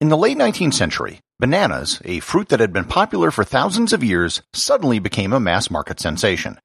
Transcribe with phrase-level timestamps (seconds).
[0.00, 4.02] In the late 19th century, bananas, a fruit that had been popular for thousands of
[4.02, 6.58] years, suddenly became a mass market sensation.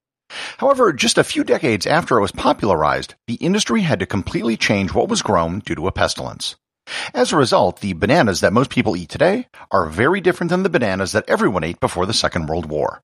[0.57, 4.93] However, just a few decades after it was popularized, the industry had to completely change
[4.93, 6.55] what was grown due to a pestilence.
[7.13, 10.69] As a result, the bananas that most people eat today are very different than the
[10.69, 13.01] bananas that everyone ate before the Second World War.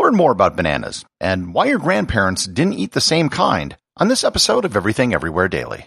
[0.00, 4.24] Learn more about bananas and why your grandparents didn't eat the same kind on this
[4.24, 5.86] episode of Everything Everywhere Daily.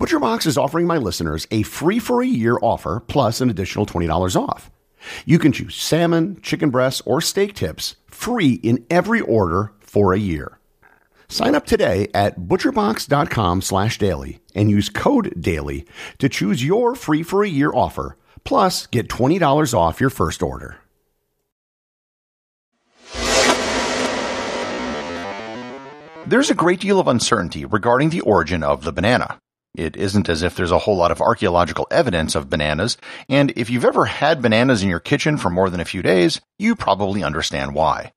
[0.00, 4.34] ButcherBox is offering my listeners a free for a year offer plus an additional $20
[4.34, 4.70] off.
[5.26, 10.18] You can choose salmon, chicken breasts, or steak tips free in every order for a
[10.18, 10.58] year.
[11.28, 15.84] Sign up today at butcherbox.com slash daily and use code daily
[16.16, 18.16] to choose your free for a year offer.
[18.42, 20.78] Plus, get $20 off your first order.
[26.26, 29.38] There's a great deal of uncertainty regarding the origin of the banana.
[29.80, 32.98] It isn't as if there's a whole lot of archaeological evidence of bananas,
[33.30, 36.38] and if you've ever had bananas in your kitchen for more than a few days,
[36.58, 38.12] you probably understand why.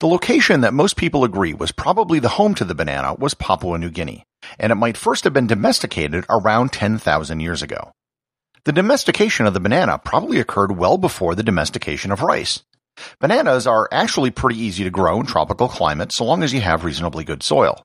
[0.00, 3.78] The location that most people agree was probably the home to the banana was Papua
[3.78, 4.26] New Guinea,
[4.58, 7.92] and it might first have been domesticated around 10,000 years ago.
[8.64, 12.62] The domestication of the banana probably occurred well before the domestication of rice.
[13.20, 16.84] Bananas are actually pretty easy to grow in tropical climates so long as you have
[16.84, 17.82] reasonably good soil.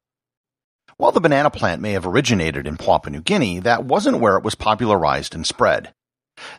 [0.97, 4.45] While the banana plant may have originated in Papua New Guinea, that wasn't where it
[4.45, 5.94] was popularized and spread.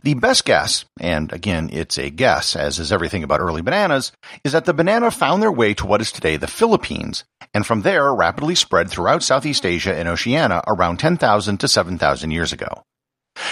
[0.03, 4.13] The best guess, and again it's a guess as is everything about early bananas,
[4.45, 7.81] is that the banana found their way to what is today the Philippines, and from
[7.81, 12.83] there rapidly spread throughout Southeast Asia and Oceania around 10,000 to 7,000 years ago.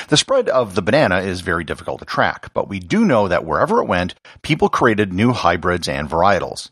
[0.09, 3.47] The spread of the banana is very difficult to track, but we do know that
[3.47, 6.71] wherever it went, people created new hybrids and varietals.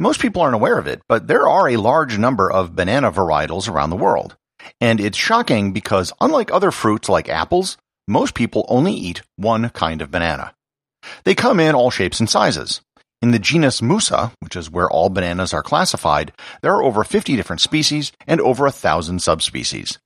[0.00, 3.68] Most people aren't aware of it, but there are a large number of banana varietals
[3.68, 4.36] around the world.
[4.80, 7.76] And it's shocking because unlike other fruits like apples,
[8.06, 10.54] most people only eat one kind of banana.
[11.24, 12.80] They come in all shapes and sizes.
[13.20, 16.32] In the genus Musa, which is where all bananas are classified,
[16.62, 19.98] there are over 50 different species and over a thousand subspecies.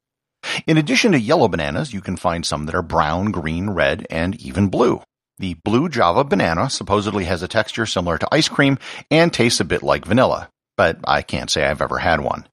[0.66, 4.40] In addition to yellow bananas, you can find some that are brown, green, red, and
[4.40, 5.02] even blue.
[5.42, 8.78] The blue Java banana supposedly has a texture similar to ice cream
[9.10, 12.46] and tastes a bit like vanilla, but I can't say I've ever had one.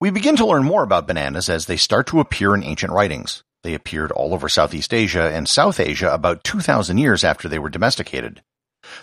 [0.00, 3.44] We begin to learn more about bananas as they start to appear in ancient writings.
[3.62, 7.70] They appeared all over Southeast Asia and South Asia about 2,000 years after they were
[7.70, 8.42] domesticated.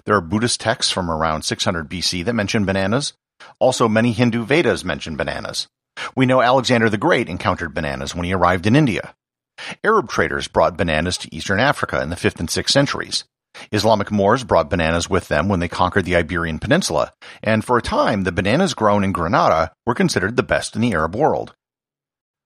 [0.04, 3.13] There are Buddhist texts from around 600 BC that mention bananas.
[3.62, 5.69] Also, many Hindu Vedas mention bananas.
[6.18, 9.16] We know Alexander the Great encountered bananas when he arrived in India.
[9.84, 13.24] Arab traders brought bananas to eastern Africa in the 5th and 6th centuries.
[13.72, 17.12] Islamic Moors brought bananas with them when they conquered the Iberian Peninsula,
[17.44, 20.94] and for a time the bananas grown in Granada were considered the best in the
[20.94, 21.56] Arab world.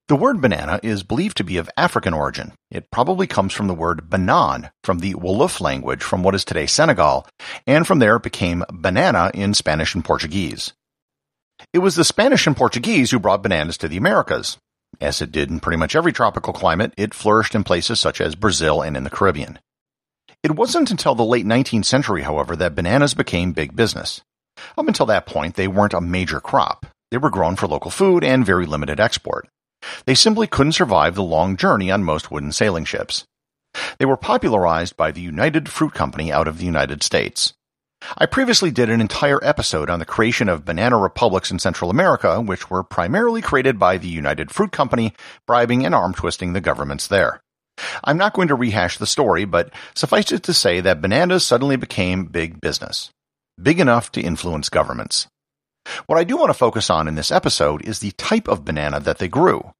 [0.09, 2.51] The word banana is believed to be of African origin.
[2.69, 6.65] It probably comes from the word banan from the Wolof language from what is today
[6.65, 7.25] Senegal,
[7.65, 10.73] and from there it became banana in Spanish and Portuguese.
[11.71, 14.57] It was the Spanish and Portuguese who brought bananas to the Americas.
[15.01, 18.35] As it did in pretty much every tropical climate, it flourished in places such as
[18.35, 19.59] Brazil and in the Caribbean.
[20.43, 24.21] It wasn't until the late 19th century, however, that bananas became big business.
[24.77, 26.85] Up until that point, they weren't a major crop.
[27.11, 29.47] They were grown for local food and very limited export.
[30.05, 33.25] They simply couldn't survive the long journey on most wooden sailing ships.
[33.97, 37.53] They were popularized by the United Fruit Company out of the United States.
[38.17, 42.41] I previously did an entire episode on the creation of banana republics in Central America,
[42.41, 45.13] which were primarily created by the United Fruit Company,
[45.47, 47.41] bribing and arm twisting the governments there.
[48.03, 51.75] I'm not going to rehash the story, but suffice it to say that bananas suddenly
[51.75, 53.09] became big business.
[53.61, 55.27] Big enough to influence governments.
[56.05, 58.99] What I do want to focus on in this episode is the type of banana
[58.99, 59.71] that they grew.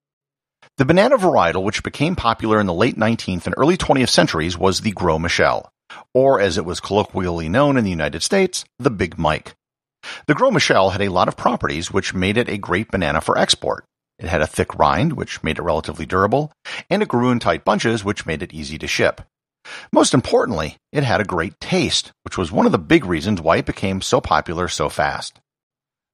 [0.77, 4.81] The banana varietal which became popular in the late 19th and early 20th centuries was
[4.81, 5.69] the Gros Michel,
[6.13, 9.55] or as it was colloquially known in the United States, the Big Mike.
[10.27, 13.37] The Gros Michel had a lot of properties which made it a great banana for
[13.37, 13.85] export.
[14.19, 16.51] It had a thick rind, which made it relatively durable,
[16.89, 19.21] and it grew in tight bunches, which made it easy to ship.
[19.91, 23.57] Most importantly, it had a great taste, which was one of the big reasons why
[23.57, 25.39] it became so popular so fast.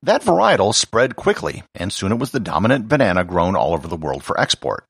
[0.01, 3.97] That varietal spread quickly, and soon it was the dominant banana grown all over the
[3.97, 4.85] world for export.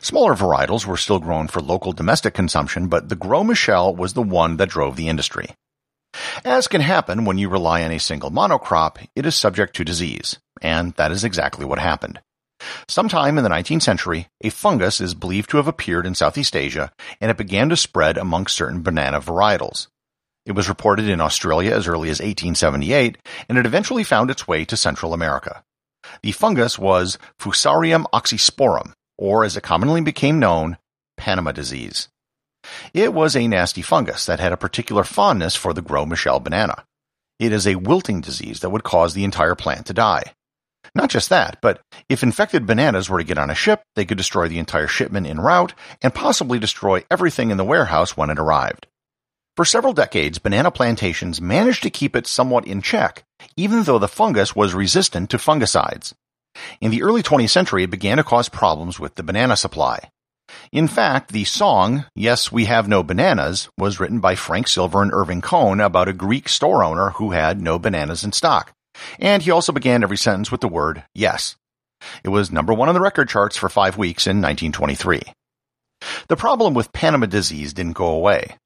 [0.00, 4.22] Smaller varietals were still grown for local domestic consumption, but the Gros Michel was the
[4.22, 5.54] one that drove the industry.
[6.44, 10.38] As can happen when you rely on a single monocrop, it is subject to disease,
[10.62, 12.20] and that is exactly what happened.
[12.88, 16.90] Sometime in the 19th century, a fungus is believed to have appeared in Southeast Asia,
[17.20, 19.86] and it began to spread amongst certain banana varietals.
[20.44, 23.18] It was reported in Australia as early as 1878,
[23.48, 25.62] and it eventually found its way to Central America.
[26.22, 30.78] The fungus was Fusarium oxysporum, or as it commonly became known,
[31.16, 32.08] Panama disease.
[32.94, 36.84] It was a nasty fungus that had a particular fondness for the Gros Michel banana.
[37.38, 40.34] It is a wilting disease that would cause the entire plant to die.
[40.94, 44.18] Not just that, but if infected bananas were to get on a ship, they could
[44.18, 48.38] destroy the entire shipment en route and possibly destroy everything in the warehouse when it
[48.38, 48.86] arrived.
[49.56, 53.24] For several decades, banana plantations managed to keep it somewhat in check,
[53.56, 56.14] even though the fungus was resistant to fungicides.
[56.80, 60.10] In the early 20th century, it began to cause problems with the banana supply.
[60.72, 65.12] In fact, the song, Yes, We Have No Bananas, was written by Frank Silver and
[65.12, 68.72] Irving Cohn about a Greek store owner who had no bananas in stock.
[69.18, 71.56] And he also began every sentence with the word yes.
[72.24, 75.22] It was number one on the record charts for five weeks in 1923.
[76.28, 78.56] The problem with Panama disease didn't go away.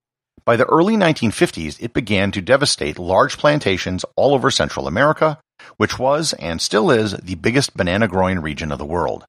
[0.45, 5.39] By the early 1950s, it began to devastate large plantations all over Central America,
[5.77, 9.25] which was and still is the biggest banana growing region of the world.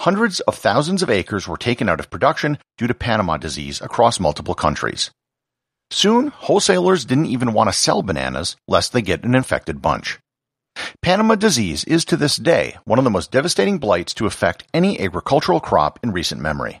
[0.00, 4.20] Hundreds of thousands of acres were taken out of production due to Panama disease across
[4.20, 5.10] multiple countries.
[5.90, 10.18] Soon, wholesalers didn't even want to sell bananas lest they get an infected bunch.
[11.02, 14.98] Panama disease is to this day one of the most devastating blights to affect any
[14.98, 16.80] agricultural crop in recent memory.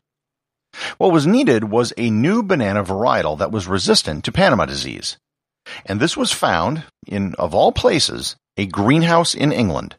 [0.98, 5.16] What was needed was a new banana varietal that was resistant to Panama disease.
[5.86, 9.96] And this was found in, of all places, a greenhouse in England.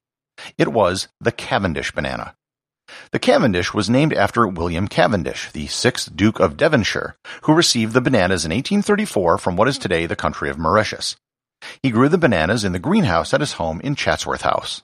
[0.58, 2.36] It was the Cavendish banana.
[3.12, 8.02] The Cavendish was named after William Cavendish, the sixth Duke of Devonshire, who received the
[8.02, 11.16] bananas in 1834 from what is today the country of Mauritius.
[11.82, 14.84] He grew the bananas in the greenhouse at his home in Chatsworth House.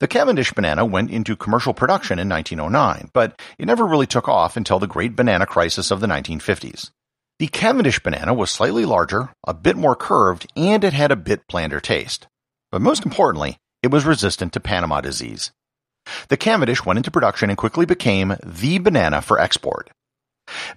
[0.00, 4.56] The Cavendish banana went into commercial production in 1909, but it never really took off
[4.56, 6.90] until the great banana crisis of the 1950s.
[7.38, 11.46] The Cavendish banana was slightly larger, a bit more curved, and it had a bit
[11.48, 12.26] blander taste.
[12.72, 15.52] But most importantly, it was resistant to Panama disease.
[16.28, 19.90] The Cavendish went into production and quickly became the banana for export.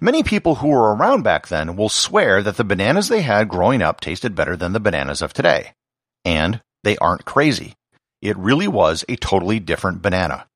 [0.00, 3.82] Many people who were around back then will swear that the bananas they had growing
[3.82, 5.72] up tasted better than the bananas of today.
[6.24, 7.74] And they aren't crazy.
[8.22, 10.46] It really was a totally different banana.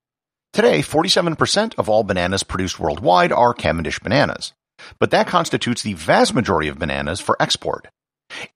[0.53, 4.53] Today, 47% of all bananas produced worldwide are Cavendish bananas,
[4.99, 7.89] but that constitutes the vast majority of bananas for export.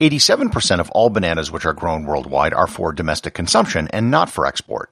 [0.01, 4.47] 87% of all bananas which are grown worldwide are for domestic consumption and not for
[4.47, 4.91] export.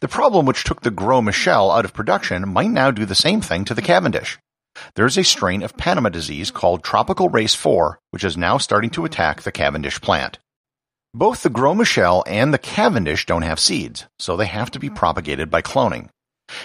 [0.00, 3.40] The problem which took the Gros Michel out of production might now do the same
[3.40, 4.38] thing to the Cavendish.
[4.94, 8.90] There is a strain of Panama disease called Tropical Race 4, which is now starting
[8.90, 10.38] to attack the Cavendish plant.
[11.12, 14.88] Both the Gros Michel and the Cavendish don't have seeds, so they have to be
[14.88, 16.08] propagated by cloning.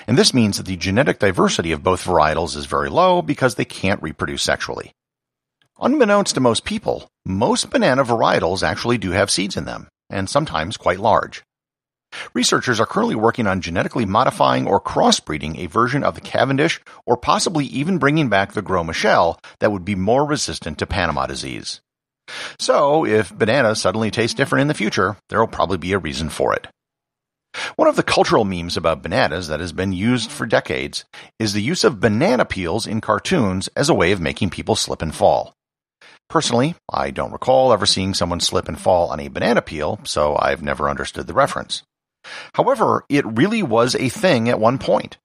[0.08, 3.66] And this means that the genetic diversity of both varietals is very low because they
[3.66, 4.94] can't reproduce sexually.
[5.80, 10.78] Unbeknownst to most people, most banana varietals actually do have seeds in them, and sometimes
[10.78, 11.44] quite large.
[12.34, 17.18] Researchers are currently working on genetically modifying or crossbreeding a version of the Cavendish or
[17.18, 21.82] possibly even bringing back the Gros Michel that would be more resistant to Panama disease.
[22.58, 26.30] So, if bananas suddenly taste different in the future, there will probably be a reason
[26.30, 26.68] for it.
[27.76, 31.04] One of the cultural memes about bananas that has been used for decades
[31.38, 35.02] is the use of banana peels in cartoons as a way of making people slip
[35.02, 35.54] and fall.
[36.30, 40.36] Personally, I don't recall ever seeing someone slip and fall on a banana peel, so
[40.38, 41.84] I've never understood the reference.
[42.54, 45.18] However, it really was a thing at one point.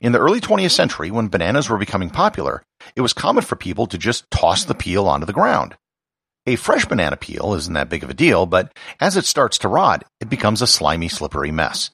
[0.00, 2.62] In the early 20th century, when bananas were becoming popular,
[2.96, 5.76] it was common for people to just toss the peel onto the ground.
[6.46, 9.68] A fresh banana peel isn't that big of a deal, but as it starts to
[9.68, 11.90] rot, it becomes a slimy, slippery mess.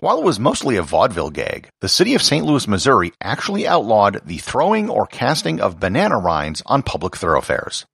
[0.00, 2.44] While it was mostly a vaudeville gag, the city of St.
[2.44, 7.86] Louis, Missouri actually outlawed the throwing or casting of banana rinds on public thoroughfares.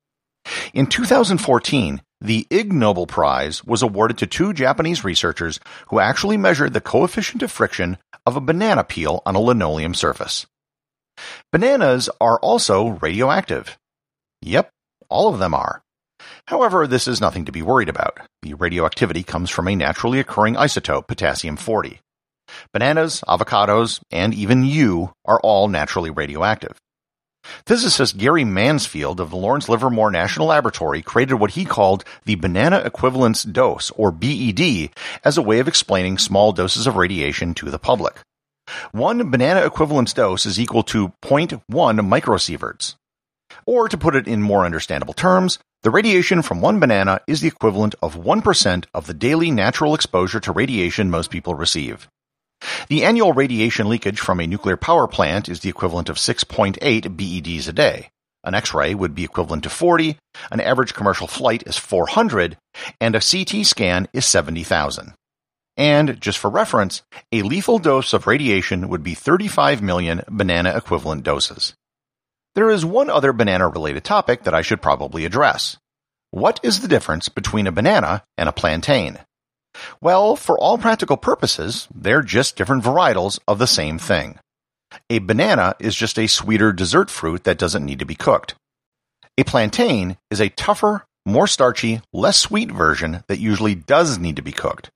[0.75, 6.73] In 2014, the Ig Nobel Prize was awarded to two Japanese researchers who actually measured
[6.73, 10.47] the coefficient of friction of a banana peel on a linoleum surface.
[11.53, 13.79] Bananas are also radioactive.
[14.41, 14.71] Yep,
[15.09, 15.83] all of them are.
[16.53, 18.19] However, this is nothing to be worried about.
[18.43, 21.99] The radioactivity comes from a naturally occurring isotope, potassium 40.
[22.75, 26.77] Bananas, avocados, and even you are all naturally radioactive.
[27.67, 32.81] Physicist Gary Mansfield of the Lawrence Livermore National Laboratory created what he called the banana
[32.81, 34.91] equivalence dose, or BED,
[35.25, 38.21] as a way of explaining small doses of radiation to the public.
[38.91, 42.97] One banana equivalence dose is equal to 0.1 microsieverts.
[43.65, 47.49] Or to put it in more understandable terms, the radiation from one banana is the
[47.49, 52.09] equivalent of 1% of the daily natural exposure to radiation most people receive.
[52.89, 56.79] The annual radiation leakage from a nuclear power plant is the equivalent of 6.8
[57.17, 58.11] BEDs a day.
[58.45, 60.19] An X-ray would be equivalent to 40,
[60.51, 62.57] an average commercial flight is 400,
[63.01, 65.15] and a CT scan is 70,000.
[65.77, 71.25] And, just for reference, a lethal dose of radiation would be 35 million banana equivalent
[71.25, 71.75] doses.
[72.55, 75.79] There is one other banana related topic that I should probably address.
[76.31, 79.19] What is the difference between a banana and a plantain?
[80.03, 84.39] Well, for all practical purposes, they're just different varietals of the same thing.
[85.09, 88.55] A banana is just a sweeter dessert fruit that doesn't need to be cooked.
[89.39, 94.43] A plantain is a tougher, more starchy, less sweet version that usually does need to
[94.43, 94.91] be cooked.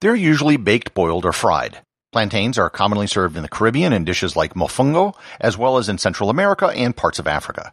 [0.00, 1.82] They're usually baked, boiled, or fried.
[2.12, 5.98] Plantains are commonly served in the Caribbean in dishes like mofongo, as well as in
[5.98, 7.72] Central America and parts of Africa.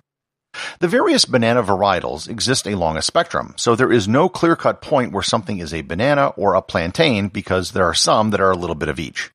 [0.80, 5.24] The various banana varietals exist along a spectrum, so there is no clear-cut point where
[5.24, 8.76] something is a banana or a plantain because there are some that are a little
[8.76, 9.32] bit of each.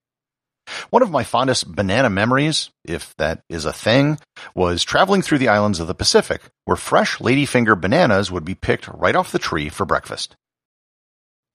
[0.91, 4.19] One of my fondest banana memories, if that is a thing,
[4.55, 8.87] was traveling through the islands of the Pacific, where fresh ladyfinger bananas would be picked
[8.89, 10.37] right off the tree for breakfast.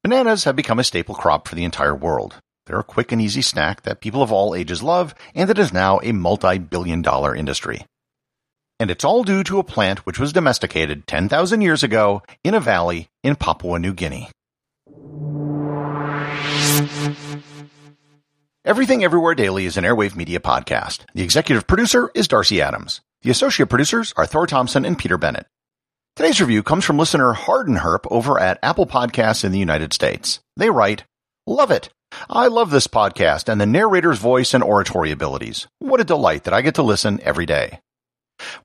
[0.03, 2.35] Bananas have become a staple crop for the entire world.
[2.65, 5.71] They're a quick and easy snack that people of all ages love, and it is
[5.73, 7.85] now a multi-billion dollar industry.
[8.79, 12.59] And it's all due to a plant which was domesticated 10,000 years ago in a
[12.59, 14.29] valley in Papua New Guinea.
[18.65, 21.01] Everything Everywhere Daily is an Airwave Media podcast.
[21.13, 23.01] The executive producer is Darcy Adams.
[23.21, 25.45] The associate producers are Thor Thompson and Peter Bennett.
[26.15, 30.39] Today's review comes from listener Harden Herp over at Apple Podcasts in the United States.
[30.57, 31.03] They write,
[31.45, 31.89] Love it.
[32.29, 35.67] I love this podcast and the narrator's voice and oratory abilities.
[35.79, 37.79] What a delight that I get to listen every day.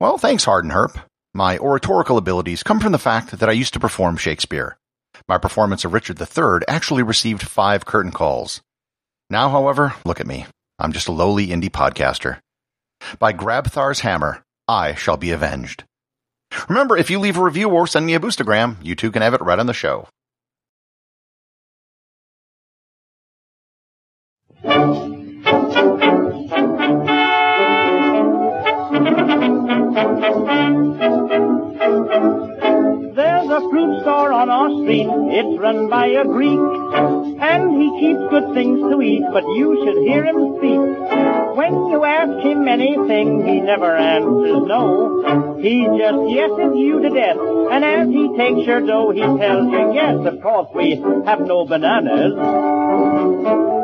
[0.01, 1.03] Well, thanks, Hardenherp.
[1.35, 4.77] My oratorical abilities come from the fact that I used to perform Shakespeare.
[5.29, 8.63] My performance of Richard III actually received five curtain calls.
[9.29, 10.47] Now, however, look at me.
[10.79, 12.39] I'm just a lowly indie podcaster.
[13.19, 15.85] By Grabthar's hammer, I shall be avenged.
[16.69, 19.35] Remember, if you leave a review or send me a boostagram, you too can have
[19.35, 20.09] it read on the show.
[35.33, 40.03] It's run by a Greek, and he keeps good things to eat, but you should
[40.05, 40.81] hear him speak.
[41.57, 45.57] When you ask him anything, he never answers no.
[45.63, 47.39] He just yeses you to death,
[47.73, 51.65] and as he takes your dough, he tells you, yes, of course, we have no
[51.65, 52.35] bananas.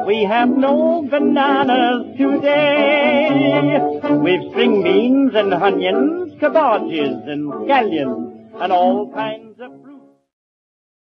[0.06, 3.80] We have no bananas today.
[4.22, 9.45] We've string beans and onions, cabbages and scallions, and all kinds